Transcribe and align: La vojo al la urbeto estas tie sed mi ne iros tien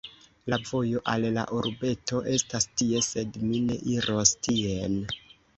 La 0.51 0.57
vojo 0.69 1.01
al 1.11 1.27
la 1.35 1.43
urbeto 1.57 2.21
estas 2.37 2.67
tie 2.81 3.05
sed 3.11 3.39
mi 3.51 3.63
ne 3.69 3.81
iros 3.99 4.37
tien 4.49 4.99